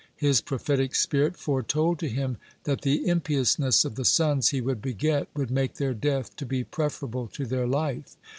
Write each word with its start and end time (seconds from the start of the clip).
His 0.15 0.41
prophetic 0.41 0.95
spirit 0.95 1.37
foretold 1.37 1.99
to 1.99 2.09
him 2.09 2.37
that 2.63 2.81
the 2.81 3.05
impiousness 3.07 3.85
of 3.85 3.93
the 3.93 4.03
sons 4.03 4.49
he 4.49 4.59
would 4.59 4.81
beget 4.81 5.27
would 5.35 5.51
make 5.51 5.75
their 5.75 5.93
death 5.93 6.35
to 6.37 6.45
be 6.47 6.63
preferable 6.63 7.27
to 7.27 7.45
their 7.45 7.67
life. 7.67 8.15